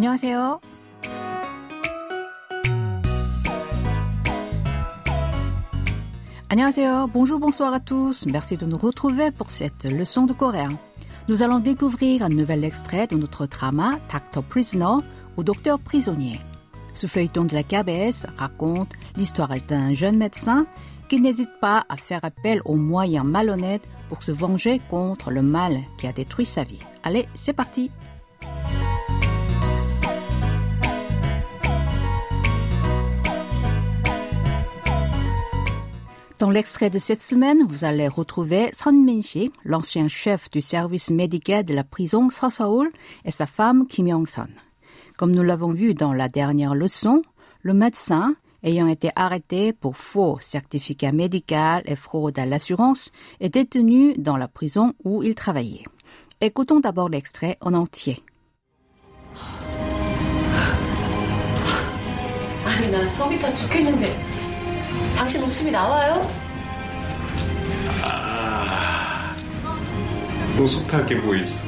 안녕하세요. 0.00 0.60
안녕하세요. 6.48 7.10
Bonjour, 7.12 7.40
bonsoir 7.40 7.74
à 7.74 7.80
tous. 7.80 8.24
Merci 8.26 8.56
de 8.56 8.66
nous 8.66 8.78
retrouver 8.78 9.30
pour 9.32 9.50
cette 9.50 9.84
leçon 9.84 10.26
de 10.26 10.32
coréen. 10.32 10.78
Nous 11.28 11.42
allons 11.42 11.58
découvrir 11.58 12.22
un 12.22 12.28
nouvel 12.28 12.62
extrait 12.62 13.08
de 13.08 13.16
notre 13.16 13.46
drama 13.46 13.98
Doctor 14.12 14.44
Prisoner 14.44 15.04
ou 15.36 15.42
Docteur 15.42 15.80
prisonnier. 15.80 16.40
Ce 16.94 17.06
feuilleton 17.06 17.44
de 17.44 17.54
la 17.54 17.64
KBS 17.64 18.26
raconte 18.36 18.92
l'histoire 19.16 19.50
d'un 19.68 19.92
jeune 19.92 20.16
médecin 20.16 20.66
qui 21.08 21.20
n'hésite 21.20 21.50
pas 21.60 21.84
à 21.88 21.96
faire 21.96 22.24
appel 22.24 22.62
aux 22.64 22.76
moyens 22.76 23.26
malhonnêtes 23.26 23.86
pour 24.08 24.22
se 24.22 24.32
venger 24.32 24.80
contre 24.88 25.30
le 25.30 25.42
mal 25.42 25.80
qui 25.98 26.06
a 26.06 26.12
détruit 26.12 26.46
sa 26.46 26.62
vie. 26.62 26.78
Allez, 27.02 27.28
c'est 27.34 27.52
parti 27.52 27.90
Dans 36.41 36.49
l'extrait 36.49 36.89
de 36.89 36.97
cette 36.97 37.21
semaine, 37.21 37.61
vous 37.69 37.85
allez 37.85 38.07
retrouver 38.07 38.71
Son 38.73 38.93
Min-si, 38.93 39.51
l'ancien 39.63 40.07
chef 40.07 40.49
du 40.49 40.59
service 40.59 41.11
médical 41.11 41.63
de 41.63 41.75
la 41.75 41.83
prison 41.83 42.31
Soseol, 42.31 42.89
et 43.25 43.29
sa 43.29 43.45
femme 43.45 43.85
Kim 43.85 44.07
Yong-son. 44.07 44.47
Comme 45.19 45.35
nous 45.35 45.43
l'avons 45.43 45.69
vu 45.69 45.93
dans 45.93 46.13
la 46.13 46.29
dernière 46.29 46.73
leçon, 46.73 47.21
le 47.61 47.75
médecin, 47.75 48.33
ayant 48.63 48.87
été 48.87 49.11
arrêté 49.15 49.71
pour 49.71 49.95
faux 49.95 50.39
certificat 50.41 51.11
médical 51.11 51.83
et 51.85 51.95
fraude 51.95 52.39
à 52.39 52.47
l'assurance, 52.47 53.11
est 53.39 53.49
détenu 53.49 54.15
dans 54.17 54.35
la 54.35 54.47
prison 54.47 54.95
où 55.03 55.21
il 55.21 55.35
travaillait. 55.35 55.85
Écoutons 56.41 56.79
d'abord 56.79 57.09
l'extrait 57.09 57.59
en 57.61 57.75
entier. 57.75 58.23
당신 65.21 65.43
웃음이 65.43 65.69
나와요? 65.69 66.27
또 70.57 70.65
속탈 70.65 71.05
게 71.05 71.13
뭐 71.15 71.35
있어? 71.35 71.63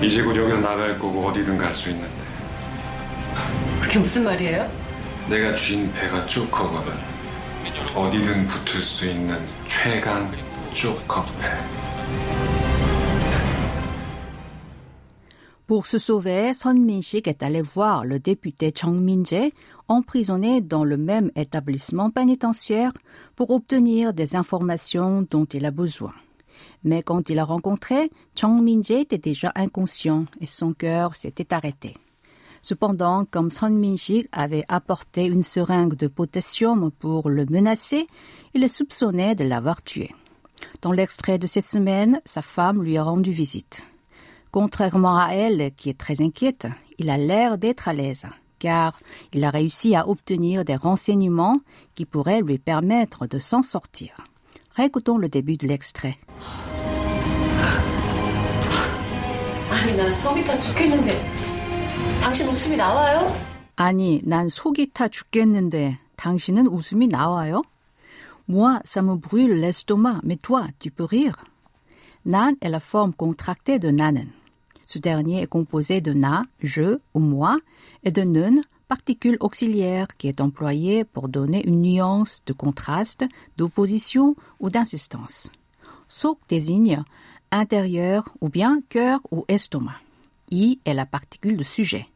이제 0.00 0.22
곧 0.22 0.34
여기서 0.34 0.58
나갈 0.60 0.98
거고 0.98 1.28
어디든 1.28 1.58
갈 1.58 1.74
수 1.74 1.90
있는데 1.90 2.08
그게 3.82 3.98
무슨 3.98 4.24
말이에요? 4.24 4.66
내가 5.28 5.54
쥔 5.54 5.92
배가 5.92 6.26
쪼커거든 6.26 6.94
어디든 7.94 8.46
붙을 8.46 8.80
수 8.82 9.04
있는 9.06 9.38
최강 9.66 10.32
쪼커 10.72 11.26
배 11.38 12.59
Pour 15.70 15.86
se 15.86 15.98
sauver, 15.98 16.52
Son 16.52 16.74
Min-sik 16.74 17.28
est 17.28 17.44
allé 17.44 17.62
voir 17.62 18.04
le 18.04 18.18
député 18.18 18.72
Chang 18.76 18.90
Min-jae, 18.90 19.52
emprisonné 19.86 20.60
dans 20.60 20.82
le 20.82 20.96
même 20.96 21.30
établissement 21.36 22.10
pénitentiaire, 22.10 22.90
pour 23.36 23.50
obtenir 23.50 24.12
des 24.12 24.34
informations 24.34 25.24
dont 25.30 25.44
il 25.44 25.64
a 25.64 25.70
besoin. 25.70 26.12
Mais 26.82 27.04
quand 27.04 27.30
il 27.30 27.38
a 27.38 27.44
rencontré, 27.44 28.10
Chang 28.34 28.60
Min-jae 28.60 29.02
était 29.02 29.16
déjà 29.16 29.52
inconscient 29.54 30.24
et 30.40 30.46
son 30.46 30.72
cœur 30.72 31.14
s'était 31.14 31.54
arrêté. 31.54 31.94
Cependant, 32.62 33.24
comme 33.24 33.52
Son 33.52 33.70
Min-sik 33.70 34.26
avait 34.32 34.64
apporté 34.66 35.26
une 35.26 35.44
seringue 35.44 35.94
de 35.94 36.08
potassium 36.08 36.90
pour 36.90 37.30
le 37.30 37.46
menacer, 37.46 38.08
il 38.54 38.64
est 38.64 38.68
soupçonné 38.76 39.36
de 39.36 39.44
l'avoir 39.44 39.84
tué. 39.84 40.12
Dans 40.82 40.90
l'extrait 40.90 41.38
de 41.38 41.46
cette 41.46 41.62
semaine, 41.62 42.20
sa 42.24 42.42
femme 42.42 42.82
lui 42.82 42.98
a 42.98 43.04
rendu 43.04 43.30
visite. 43.30 43.84
Contrairement 44.51 45.17
à 45.17 45.31
elle, 45.33 45.71
qui 45.75 45.89
est 45.89 45.97
très 45.97 46.21
inquiète, 46.21 46.67
il 46.97 47.09
a 47.09 47.17
l'air 47.17 47.57
d'être 47.57 47.87
à 47.87 47.93
l'aise, 47.93 48.25
car 48.59 48.99
il 49.33 49.43
a 49.43 49.49
réussi 49.49 49.95
à 49.95 50.07
obtenir 50.07 50.63
des 50.63 50.75
renseignements 50.75 51.59
qui 51.93 52.05
pourraient 52.05 52.41
lui 52.41 52.57
permettre 52.57 53.27
de 53.27 53.39
s'en 53.39 53.61
sortir. 53.61 54.15
Récoutons 54.75 55.17
le 55.17 55.29
début 55.29 55.57
de 55.57 55.67
l'extrait. 55.67 56.17
아니 59.71 59.97
난 59.97 60.15
속이 60.15 60.45
다 60.45 60.57
죽겠는데 60.57 61.11
당신 62.21 62.47
웃음이 62.47 62.75
나와요? 62.75 63.35
아니, 63.75 64.21
난 64.25 64.49
속이 64.49 64.91
타 64.93 65.07
죽겠는데 65.09 65.99
당신은 66.15 66.67
웃음이 66.67 67.07
나와요? 67.07 67.61
Moi, 68.47 68.79
ça 68.83 69.01
me 69.01 69.15
brûle 69.15 69.59
l'estomac, 69.59 70.21
mais 70.23 70.37
toi, 70.37 70.67
tu 70.79 70.91
peux 70.91 71.03
rire. 71.03 71.43
Nan 72.25 72.55
est 72.61 72.69
la 72.69 72.79
forme 72.79 73.13
contractée 73.13 73.79
de 73.79 73.89
nanen. 73.89 74.29
Ce 74.92 74.98
dernier 74.98 75.42
est 75.42 75.46
composé 75.46 76.00
de 76.00 76.12
na, 76.12 76.42
je 76.64 76.98
ou 77.14 77.20
moi, 77.20 77.58
et 78.02 78.10
de 78.10 78.22
nun, 78.22 78.60
particule 78.88 79.36
auxiliaire 79.38 80.08
qui 80.16 80.26
est 80.26 80.40
employée 80.40 81.04
pour 81.04 81.28
donner 81.28 81.64
une 81.64 81.82
nuance 81.82 82.42
de 82.44 82.52
contraste, 82.52 83.24
d'opposition 83.56 84.34
ou 84.58 84.68
d'insistance. 84.68 85.52
Sok 86.08 86.40
désigne 86.48 87.04
intérieur 87.52 88.24
ou 88.40 88.48
bien 88.48 88.80
cœur 88.88 89.20
ou 89.30 89.44
estomac. 89.46 90.00
I 90.50 90.80
est 90.84 90.94
la 90.94 91.06
particule 91.06 91.56
de 91.56 91.62
sujet. 91.62 92.08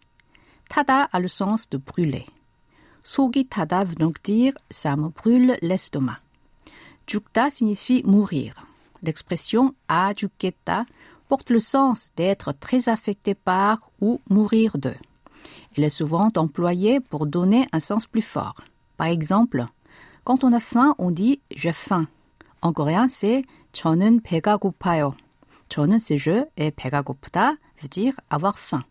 Tada 0.68 1.08
a 1.12 1.20
le 1.20 1.28
sens 1.28 1.70
de 1.70 1.76
brûler. 1.76 2.26
Sogi 3.04 3.46
tada 3.46 3.84
veut 3.84 3.94
donc 3.94 4.20
dire 4.24 4.52
ça 4.68 4.96
me 4.96 5.10
brûle 5.10 5.56
l'estomac. 5.62 6.18
Jukta 7.06 7.50
signifie 7.50 8.02
mourir. 8.04 8.66
L'expression 9.04 9.76
a 9.86 10.12
juketa 10.12 10.86
porte 11.27 11.49
le 11.49 11.59
sens 11.59 12.11
d'être 12.15 12.51
très 12.51 12.89
affecté 12.89 13.35
par 13.35 13.91
ou 14.01 14.19
mourir 14.29 14.77
de. 14.77 14.93
Elle 15.77 15.83
est 15.83 15.89
souvent 15.89 16.29
employée 16.35 16.99
pour 16.99 17.25
donner 17.25 17.67
un 17.71 17.79
sens 17.79 18.07
plus 18.07 18.21
fort. 18.21 18.55
Par 18.97 19.07
exemple, 19.07 19.65
quand 20.23 20.43
on 20.43 20.53
a 20.53 20.59
faim, 20.59 20.95
on 20.97 21.11
dit 21.11 21.39
j'ai 21.55 21.73
faim. 21.73 22.07
En 22.61 22.73
coréen, 22.73 23.07
c'est 23.07 23.43
저는 23.71 24.21
배가 24.21 24.57
고파요. 24.57 25.13
저는 25.69 25.99
c'est 25.99 26.17
je 26.17 26.45
et 26.57 26.71
배가 26.71 27.01
고프다 27.03 27.55
veut 27.81 27.87
dire 27.89 28.19
avoir 28.29 28.57
faim. 28.57 28.83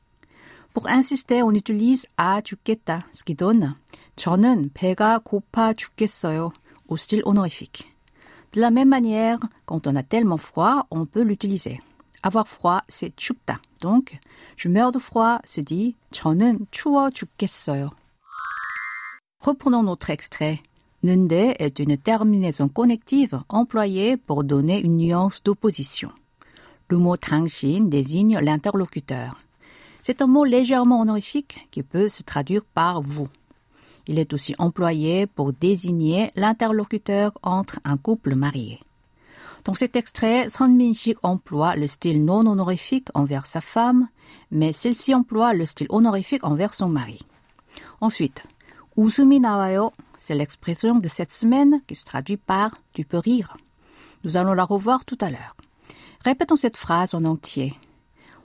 Pour 0.73 0.89
insister, 0.89 1.43
on 1.43 1.53
utilise 1.55 2.07
아 2.17 2.41
죽겠다, 2.41 3.05
ce 3.13 3.25
qui 3.25 3.35
donne 3.35 3.75
저는 4.17 4.71
배가 4.73 5.19
고파 5.19 5.75
죽겠어요 5.75 6.53
au 6.89 6.97
style 6.97 7.23
honorifique. 7.25 7.93
De 8.53 8.61
la 8.61 8.71
même 8.71 8.89
manière, 8.89 9.39
quand 9.67 9.87
on 9.87 9.97
a 9.97 10.03
tellement 10.03 10.39
froid, 10.39 10.87
on 10.91 11.05
peut 11.05 11.23
l'utiliser. 11.23 11.81
Avoir 12.23 12.49
froid, 12.49 12.83
c'est 12.89 13.15
춥다. 13.17 13.61
Donc, 13.81 14.19
je 14.57 14.69
meurs 14.69 14.93
de 14.93 14.99
froid 14.99 15.39
se 15.45 15.61
dit 15.61 15.95
저는 16.11 16.67
추워 16.71 17.11
죽겠어요. 17.11 17.91
Reprenons 19.41 19.85
notre 19.85 20.11
extrait. 20.11 20.61
Nende 21.05 21.55
est 21.61 21.79
une 21.79 21.97
terminaison 21.97 22.69
connective 22.69 23.41
employée 23.49 24.17
pour 24.17 24.43
donner 24.43 24.81
une 24.81 24.97
nuance 24.97 25.43
d'opposition. 25.45 26.11
Le 26.89 26.97
mot 26.97 27.17
당신 27.17 27.89
désigne 27.89 28.39
l'interlocuteur. 28.41 29.37
C'est 30.03 30.23
un 30.23 30.27
mot 30.27 30.45
légèrement 30.45 31.01
honorifique 31.01 31.69
qui 31.71 31.83
peut 31.83 32.09
se 32.09 32.23
traduire 32.23 32.65
par 32.65 33.01
vous. 33.01 33.29
Il 34.09 34.19
est 34.19 34.33
aussi 34.33 34.55
employé 34.59 35.27
pour 35.27 35.53
désigner 35.53 36.33
l'interlocuteur 36.35 37.33
entre 37.43 37.79
un 37.85 37.97
couple 37.97 38.35
marié. 38.35 38.81
Dans 39.65 39.75
cet 39.75 39.97
extrait, 39.97 40.49
Son 40.49 40.69
Min-sik 40.69 41.19
emploie 41.23 41.77
le 41.77 41.87
style 41.87 42.25
non 42.25 42.47
honorifique 42.47 43.09
envers 43.15 43.47
sa 43.47 43.61
femme, 43.61 44.09
mais 44.51 44.73
celle-ci 44.73 45.15
emploie 45.15 45.53
le 45.53 45.67
style 45.67 45.89
honorifique 45.91 46.45
envers 46.45 46.75
son 46.75 46.89
mari. 46.89 47.21
Ensuite, 48.01 48.45
웃음이 48.97 49.41
나와요, 49.41 49.93
c'est 50.17 50.35
l'expression 50.35 50.97
de 50.99 51.09
cette 51.09 51.33
semaine 51.33 51.81
qui 51.87 51.95
se 51.95 52.05
traduit 52.05 52.37
par 52.37 52.71
tu 52.93 53.05
peux 53.05 53.19
rire. 53.19 53.57
Nous 54.25 54.37
allons 54.37 54.55
la 54.55 54.65
revoir 54.65 55.05
tout 55.05 55.19
à 55.21 55.31
l'heure. 55.31 55.57
Répétons 56.25 56.57
cette 56.57 56.77
phrase 56.77 57.15
en 57.15 57.25
entier. 57.25 57.75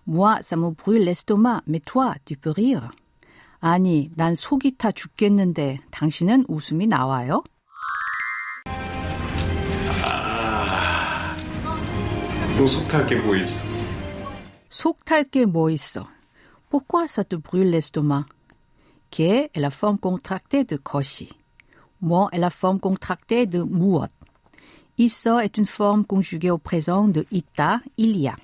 Moi, 0.05 0.37
ça 0.41 0.55
me 0.55 0.69
brûle 0.69 1.03
l'estomac, 1.03 1.61
mais 1.65 1.79
toi, 1.79 2.15
tu 2.25 2.37
peux 2.37 2.51
rire. 2.51 2.91
아니, 3.65 4.11
난 4.17 4.35
속이 4.35 4.75
타 4.77 4.91
죽겠는데 4.91 5.79
당신은 5.89 6.45
웃음이 6.49 6.85
나와요? 6.85 7.43
또 12.57 12.67
속탈 12.67 13.07
게 13.07 13.15
뭐 13.19 13.35
있어? 13.35 13.65
속 14.69 15.05
탈 15.05 15.29
게 15.29 15.45
뭐 15.45 15.69
있어? 15.69 16.07
Pourquoi 16.69 17.05
ça 17.07 17.23
te 17.23 17.35
brûle 17.35 17.69
l'estomac? 17.69 18.25
게 19.11 19.49
est 19.53 19.59
la 19.59 19.69
forme 19.69 19.99
contractée 19.99 20.63
de 20.63 20.77
것이. 20.77 21.29
뭐 21.99 22.29
est 22.31 22.39
la 22.39 22.49
forme 22.49 22.79
contractée 22.79 23.45
de 23.45 23.61
무엇. 23.61 24.09
있어 24.97 25.41
est 25.43 25.57
une 25.57 25.65
forme 25.65 26.05
conjuguée 26.05 26.51
au 26.51 26.57
présent 26.57 27.07
de 27.07 27.23
있다, 27.31 27.81
il 27.97 28.17
y 28.17 28.27
a. 28.27 28.35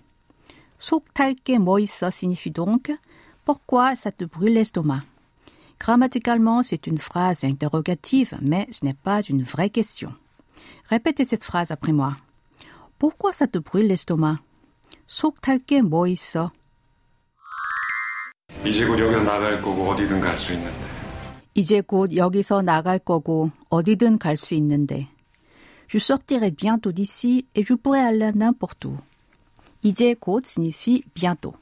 속 0.80 1.06
탈 1.14 1.36
게 1.36 1.58
뭐 1.60 1.80
있어 1.80 2.10
signifie 2.10 2.52
donc 2.52 2.92
pourquoi 3.46 3.96
ça 3.96 4.12
te 4.12 4.26
brûle 4.26 4.54
l'estomac. 4.54 5.02
Grammaticalement, 5.80 6.62
c'est 6.62 6.88
une 6.88 6.98
phrase 6.98 7.44
interrogative, 7.46 8.38
mais 8.42 8.68
ce 8.72 8.84
n'est 8.86 8.94
pas 8.94 9.22
une 9.22 9.44
vraie 9.44 9.70
question. 9.70 10.14
Répétez 10.90 11.24
cette 11.24 11.46
phrase 11.46 11.72
après 11.72 11.94
moi. 11.94 12.18
Pourquoi 12.98 13.32
ça 13.34 13.48
te 13.48 13.60
brûle 13.60 13.88
l'estomac? 13.88 14.40
속 15.08 15.42
탈 15.42 15.60
게 15.60 15.82
뭐 15.82 16.08
있어? 16.08 16.52
이제 18.66 18.86
곧 18.86 19.00
여기서 19.00 19.24
나갈 19.24 19.62
거고 19.62 19.84
어디든 19.90 20.22
갈 20.22 20.36
수 20.36 20.54
있는데. 20.54 20.78
이제 21.56 21.82
곧 21.82 22.16
여기서 22.16 22.62
나갈 22.62 23.00
거고 23.00 23.52
어디든 23.70 24.20
갈 24.20 24.36
수 24.38 24.54
있는데. 24.56 25.08
Je 25.88 25.98
sortirai 25.98 26.52
bientôt 26.52 26.92
d'ici 26.92 27.48
et 27.56 27.64
je 27.64 27.74
pourrai 27.74 28.02
aller 28.02 28.32
n'importe 28.34 28.86
où. 28.86 28.98
이제 29.82 30.14
곧 30.14 30.46
signifie 30.46 31.04
bientôt. 31.16 31.56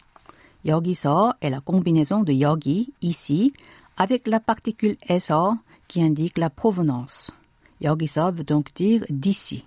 여기서 0.65 1.33
est 1.41 1.49
la 1.49 1.61
combinaison 1.61 2.23
de 2.23 2.33
여기, 2.33 2.91
ici, 3.01 3.53
avec 3.95 4.27
la 4.27 4.39
particule 4.39 4.97
에서 5.07 5.59
qui 5.87 6.01
indique 6.01 6.37
la 6.37 6.49
provenance. 6.49 7.31
여기서 7.81 8.31
veut 8.33 8.43
donc 8.43 8.73
dire 8.73 9.05
d'ici. 9.09 9.63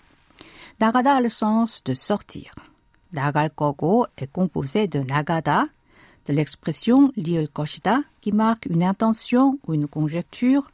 나가다 0.79 1.17
a 1.17 1.21
le 1.21 1.29
sens 1.29 1.83
de 1.85 1.95
sortir. 1.95 2.51
나갈 3.11 3.49
거고 3.49 4.07
est 4.17 4.33
composé 4.33 4.87
de 4.89 5.05
나가다, 5.05 5.69
de 6.25 6.33
l'expression 6.33 7.13
li을 7.17 7.49
것이다 7.49 8.05
qui 8.21 8.33
marque 8.33 8.67
une 8.67 8.83
intention 8.83 9.59
ou 9.67 9.75
une 9.75 9.89
conjecture 9.89 10.71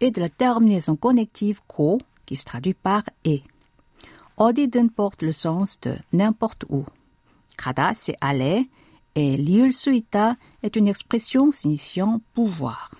et 0.00 0.10
de 0.10 0.20
la 0.20 0.28
terminaison 0.28 0.96
connective 0.96 1.60
고 1.66 1.98
qui 2.26 2.36
se 2.36 2.44
traduit 2.44 2.74
par 2.74 3.02
et. 3.24 3.42
어디든 4.36 4.90
porte 4.94 5.22
le 5.22 5.32
sens 5.32 5.80
de 5.80 5.96
n'importe 6.12 6.64
où. 6.68 6.84
가다 7.56 7.94
c'est 7.94 8.16
aller 8.20 8.68
et 9.14 9.36
li을 9.36 9.72
수 9.72 9.92
있다 9.92 10.36
est 10.62 10.76
une 10.76 10.88
expression 10.88 11.50
signifiant 11.50 12.20
pouvoir. 12.34 12.90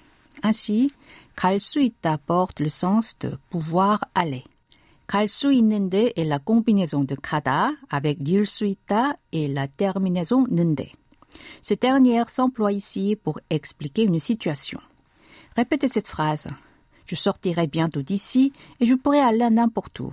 Ainsi, 0.43 0.91
갈 1.37 1.61
수 1.61 1.81
있다 1.81 2.19
porte 2.27 2.61
le 2.61 2.69
sens 2.69 3.17
de 3.21 3.39
pouvoir 3.51 4.01
aller. 4.15 4.45
갈 5.07 5.27
수 5.29 5.53
있는데 5.53 6.13
est 6.17 6.29
la 6.29 6.39
combinaison 6.39 7.05
de 7.07 7.17
가다 7.17 7.77
avec 7.89 8.19
li을 8.21 8.45
수 8.45 8.67
있다 8.67 9.15
et 9.33 9.49
la 9.49 9.67
terminaison 9.67 10.45
는데. 10.51 10.93
Ce 11.63 11.75
dernier 11.75 12.25
s'emploie 12.29 12.73
ici 12.73 13.17
pour 13.17 13.41
expliquer 13.49 14.03
une 14.05 14.21
situation. 14.21 14.81
Répétez 15.57 15.89
cette 15.89 16.09
phrase. 16.09 16.49
Je 17.07 17.15
sortirai 17.15 17.67
bientôt 17.67 18.03
d'ici 18.03 18.53
et 18.81 18.87
je 18.87 18.95
pourrai 18.95 19.21
aller 19.21 19.49
n'importe 19.51 20.01
où. 20.01 20.13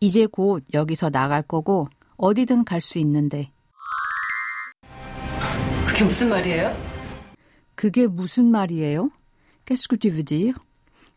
이제 0.00 0.26
곧 0.26 0.64
여기서 0.74 1.10
나갈 1.10 1.42
거고 1.42 1.88
어디든 2.16 2.64
갈 2.64 2.80
수 2.80 2.98
있는데. 2.98 3.50
그게 5.86 6.04
무슨 6.04 6.28
말이에요? 6.28 6.76
그게 7.76 8.06
무슨 8.08 8.50
말이에요? 8.50 9.10
Qu'est-ce 9.64 9.88
que 9.88 9.96
tu 9.96 10.10
veux 10.10 10.24
dire? 10.24 10.54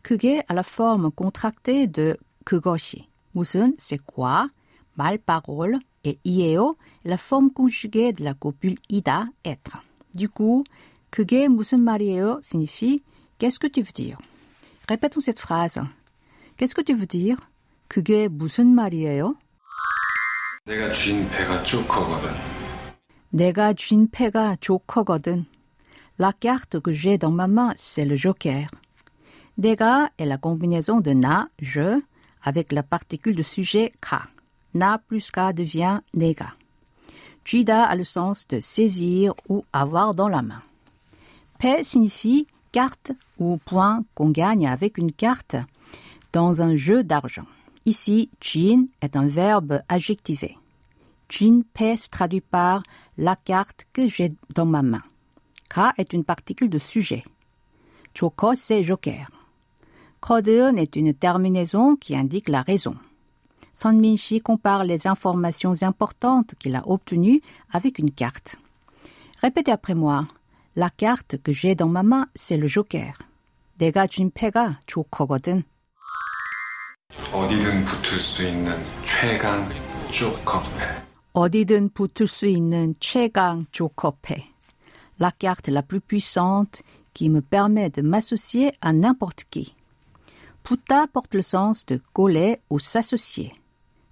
그게 0.02 0.42
à 0.48 0.54
la 0.54 0.62
forme 0.62 1.10
contractée 1.10 1.88
de 1.88 2.16
그것이. 2.44 3.08
무슨 3.32 3.74
c'est 3.78 3.98
quoi, 3.98 4.48
mal 4.96 5.18
parole 5.18 5.78
et 6.04 6.18
ieo 6.24 6.76
la 7.04 7.16
forme 7.16 7.52
conjuguée 7.52 8.12
de 8.12 8.24
la 8.24 8.34
copule 8.34 8.76
ida 8.88 9.28
être. 9.44 9.78
Du 10.14 10.28
coup, 10.28 10.64
그게 11.10 11.48
무슨 11.48 11.80
말이에요 11.80 12.40
signifie 12.42 13.02
qu'est-ce 13.38 13.58
que 13.58 13.68
tu 13.68 13.82
veux 13.82 13.92
dire? 13.92 14.18
Répétons 14.88 15.20
cette 15.20 15.40
phrase. 15.40 15.80
Qu'est-ce 16.56 16.74
que 16.74 16.82
tu 16.82 16.94
veux 16.94 17.06
dire? 17.06 17.36
그게 17.88 18.28
무슨 18.28 18.74
말이에요? 18.74 19.36
내가 20.66 20.90
쥔 20.90 21.28
배가 21.30 21.62
쪼커거든. 21.62 22.30
내가 23.30 23.72
쥔 23.74 24.08
패가 24.10 24.56
조커거든. 24.56 25.46
La 26.18 26.32
carte 26.32 26.80
que 26.80 26.92
j'ai 26.92 27.16
dans 27.16 27.30
ma 27.30 27.46
main, 27.46 27.72
c'est 27.76 28.04
le 28.04 28.16
joker. 28.16 28.66
내가 29.56 30.10
est 30.18 30.26
la 30.26 30.36
combinaison 30.36 31.00
de 31.00 31.12
na, 31.12 31.48
je, 31.60 32.02
avec 32.43 32.71
la 32.71 32.83
particule 32.83 33.35
de 33.35 33.43
sujet 33.43 33.91
ka. 34.01 34.23
Na 34.73 34.97
plus 34.97 35.31
ka 35.31 35.53
devient 35.53 36.01
nega. 36.13 36.53
Jida 37.45 37.83
a 37.83 37.95
le 37.95 38.03
sens 38.03 38.47
de 38.47 38.59
saisir 38.59 39.33
ou 39.49 39.65
avoir 39.73 40.15
dans 40.15 40.29
la 40.29 40.41
main. 40.41 40.61
Pe 41.59 41.83
signifie 41.83 42.47
carte 42.71 43.11
ou 43.37 43.57
point 43.57 44.03
qu'on 44.15 44.29
gagne 44.29 44.67
avec 44.67 44.97
une 44.97 45.11
carte 45.11 45.55
dans 46.31 46.61
un 46.61 46.75
jeu 46.75 47.03
d'argent. 47.03 47.45
Ici, 47.85 48.29
chin 48.39 48.85
est 49.01 49.15
un 49.15 49.27
verbe 49.27 49.81
adjectivé. 49.89 50.57
Chin 51.29 51.61
pe 51.73 51.95
se 51.97 52.09
traduit 52.09 52.41
par 52.41 52.83
la 53.17 53.35
carte 53.35 53.85
que 53.93 54.07
j'ai 54.07 54.33
dans 54.55 54.65
ma 54.65 54.81
main. 54.81 55.03
Ka 55.69 55.93
est 55.97 56.13
une 56.13 56.23
particule 56.23 56.69
de 56.69 56.79
sujet. 56.79 57.23
Choko 58.13 58.55
c'est 58.55 58.83
joker. 58.83 59.27
Codeon 60.22 60.76
est 60.76 60.96
une 60.96 61.14
terminaison 61.14 61.96
qui 61.96 62.16
indique 62.16 62.48
la 62.48 62.62
raison. 62.62 62.96
Son 63.74 63.92
Minshi 63.92 64.40
compare 64.40 64.84
les 64.84 65.06
informations 65.06 65.74
importantes 65.82 66.54
qu'il 66.58 66.74
a 66.74 66.82
obtenues 66.88 67.40
avec 67.72 67.98
une 67.98 68.10
carte. 68.10 68.56
Répétez 69.40 69.70
après 69.70 69.94
moi. 69.94 70.26
La 70.74 70.90
carte 70.90 71.36
que 71.42 71.52
j'ai 71.52 71.74
dans 71.74 71.88
ma 71.88 72.02
main, 72.02 72.26
c'est 72.34 72.56
le 72.56 72.66
joker. 72.66 73.12
내가 73.78 74.08
쥔 74.08 74.30
패가 74.32 74.80
조커거든. 74.86 75.62
어디든 77.32 77.84
붙을 77.84 78.18
수 78.18 78.44
있는 78.44 78.76
최강 79.04 79.68
쪼커패. 80.10 80.82
어디든 81.32 81.90
붙을 81.90 82.26
수 82.26 82.46
있는 82.46 82.94
최강 82.98 83.64
조커패. 83.70 84.44
La 85.20 85.30
carte 85.30 85.68
la 85.68 85.82
plus 85.82 86.00
puissante 86.00 86.82
qui 87.14 87.30
me 87.30 87.40
permet 87.40 87.90
de 87.90 88.02
m'associer 88.02 88.72
à 88.80 88.92
n'importe 88.92 89.44
qui. 89.50 89.74
Puta 90.62 91.06
porte 91.06 91.34
le 91.34 91.42
sens 91.42 91.86
de 91.86 92.00
coller 92.12 92.60
ou 92.70 92.78
s'associer. 92.78 93.54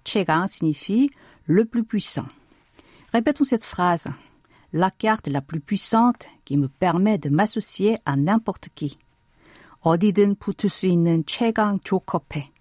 최강 0.03 0.47
signifie 0.47 1.11
le 1.45 1.65
plus 1.65 1.83
puissant. 1.83 2.27
Répétons 3.13 3.43
cette 3.43 3.63
phrase. 3.63 4.07
La 4.73 4.91
carte 4.91 5.27
la 5.27 5.41
plus 5.41 5.59
puissante 5.59 6.25
qui 6.45 6.57
me 6.57 6.67
permet 6.67 7.17
de 7.17 7.29
m'associer 7.29 7.97
à 8.05 8.15
n'importe 8.15 8.69
qui. 8.75 8.97
어디든 9.81 10.35
붙을 10.35 10.69
수 10.69 10.85
있는 10.85 11.23
최강 11.25 11.79
조커패. 11.83 12.51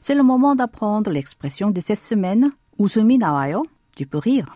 C'est 0.00 0.14
le 0.14 0.22
moment 0.22 0.54
d'apprendre 0.54 1.10
l'expression 1.10 1.70
de 1.70 1.80
cette 1.80 1.98
semaine. 1.98 2.52
웃음이 2.78 3.18
나와요. 3.18 3.64
Tu 3.96 4.06
peux 4.06 4.18
rire. 4.18 4.46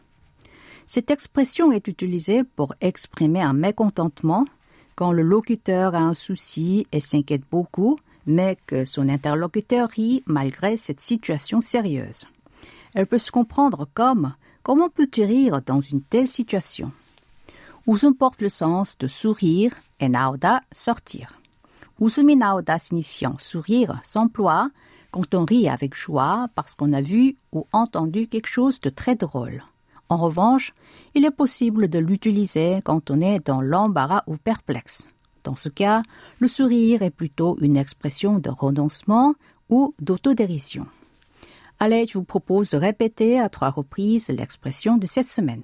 Cette 0.87 1.11
expression 1.11 1.73
est 1.73 1.89
utilisée 1.89 2.45
pour 2.45 2.75
exprimer 2.81 3.43
un 3.43 3.53
mécontentement 3.53 4.45
quand 4.97 5.13
le 5.13 5.23
locuteur 5.23 5.95
a 5.95 6.01
un 6.01 6.15
souci 6.15 6.87
et 6.93 7.01
s'inquiète 7.01 7.45
beaucoup, 7.51 7.99
mais 8.27 8.57
que 8.67 8.85
son 8.85 9.09
interlocuteur 9.09 9.89
rit 9.89 10.23
malgré 10.27 10.77
cette 10.77 11.01
situation 11.01 11.61
sérieuse. 11.61 12.27
Elle 12.95 13.07
peut 13.07 13.19
se 13.19 13.31
comprendre 13.31 13.89
comme 13.95 14.35
Comment 14.63 14.91
peux-tu 14.91 15.25
rire 15.25 15.63
dans 15.63 15.81
une 15.81 16.03
telle 16.03 16.29
situation 16.29 16.93
웃음 17.87 18.15
porte 18.15 18.43
le 18.43 18.51
sens 18.51 18.99
de 18.99 19.09
sourire 19.09 19.73
et 20.01 20.09
나오다 20.11 20.61
sortir. 20.71 21.29
웃음이 21.99 22.37
나오다 22.37 22.79
signifiant 22.79 23.37
sourire 23.39 24.01
s'emploie 24.05 24.71
quand 25.11 25.35
on 25.35 25.45
rit 25.47 25.69
avec 25.69 25.95
joie 25.95 26.47
parce 26.55 26.75
qu'on 26.75 26.93
a 26.93 27.01
vu 27.01 27.37
ou 27.53 27.67
entendu 27.73 28.29
quelque 28.29 28.49
chose 28.49 28.81
de 28.81 28.91
très 28.91 29.17
drôle. 29.17 29.65
En 30.10 30.18
revanche, 30.18 30.74
il 31.16 31.26
est 31.26 31.32
possible 31.32 31.88
de 31.90 32.00
l'utiliser 32.00 32.80
quand 32.84 33.10
on 33.10 33.20
est 33.20 33.46
dans 33.46 33.62
l'embarras 33.62 34.24
ou 34.28 34.38
perplexe. 34.38 35.08
Dans 35.44 35.56
ce 35.56 35.70
cas, 35.70 36.02
le 36.40 36.48
sourire 36.48 37.02
est 37.02 37.12
plutôt 37.12 37.58
une 37.62 37.78
expression 37.78 38.40
de 38.40 38.50
renoncement 38.50 39.36
ou 39.70 39.96
d'autodérision. 40.00 40.86
Allez, 41.80 42.06
je 42.08 42.18
vous 42.18 42.24
propose 42.24 42.72
de 42.72 42.78
répéter 42.78 43.40
à 43.40 43.50
trois 43.50 43.70
reprises 43.70 44.30
l'expression 44.30 44.98
de 44.98 45.08
cette 45.08 45.28
semaine. 45.28 45.64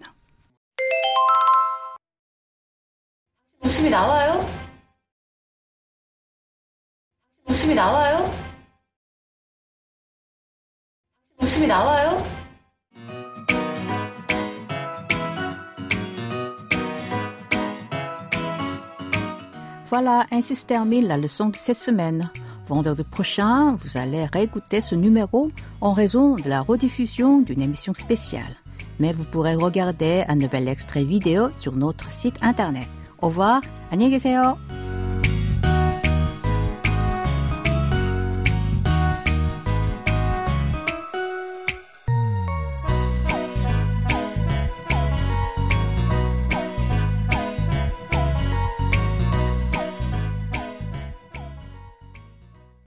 Voilà, 19.91 20.27
ainsi 20.33 20.57
se 20.57 20.67
termine 20.67 21.07
la 21.07 21.17
leçon 21.17 21.49
de 21.49 21.57
cette 21.57 21.77
semaine. 21.77 22.31
Vendredi 22.69 23.05
prochain, 23.05 23.77
vous 23.77 23.97
allez 23.97 24.25
réécouter 24.25 24.81
ce 24.81 24.95
numéro 24.95 25.51
en 25.81 25.93
raison 25.93 26.35
de 26.35 26.49
la 26.49 26.63
rediffusion 26.63 27.41
d'une 27.41 27.63
émission 27.63 27.95
spéciale. 27.95 28.57
Mais 28.99 29.13
vous 29.13 29.25
pourrez 29.25 29.55
regarder 29.55 30.25
un 30.29 30.37
nouvel 30.37 30.69
extrait 30.69 31.05
vidéo 31.05 31.51
sur 31.57 31.73
notre 31.77 32.11
site 32.11 32.37
internet. 32.43 32.89
Au 33.21 33.29
revoir, 33.29 33.61
안녕히 33.93 34.11
계세요. 34.11 34.57